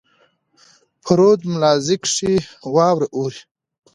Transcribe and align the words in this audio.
په 1.03 1.11
رود 1.19 1.39
ملازۍ 1.51 1.97
کښي 2.03 2.33
واوره 2.75 3.07
اوري. 3.15 3.41